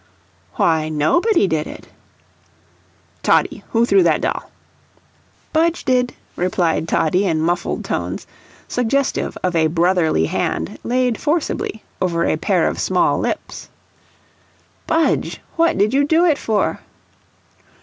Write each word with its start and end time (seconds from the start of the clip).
"Why, 0.55 0.89
nobody 0.89 1.45
did 1.47 1.67
it." 1.67 1.87
"Toddie, 3.21 3.63
who 3.69 3.85
threw 3.85 4.01
that 4.01 4.21
doll?" 4.21 4.49
"Budge 5.53 5.85
did," 5.85 6.15
replied 6.35 6.87
Toddie 6.87 7.25
in 7.27 7.39
muffled 7.39 7.85
tones, 7.85 8.25
suggestive 8.67 9.37
of 9.43 9.55
a 9.55 9.67
brotherly 9.67 10.25
hand 10.25 10.79
laid 10.83 11.19
forcibly 11.19 11.83
over 12.01 12.25
a 12.25 12.35
pair 12.35 12.65
of 12.67 12.79
small 12.79 13.19
lips. 13.19 13.69
"Budge, 14.87 15.39
what 15.55 15.77
did 15.77 15.93
you 15.93 16.03
do 16.03 16.25
it 16.25 16.39
for?" 16.39 16.79